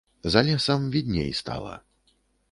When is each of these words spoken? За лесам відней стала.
За 0.23 0.43
лесам 0.43 0.91
відней 0.91 1.33
стала. 1.33 1.79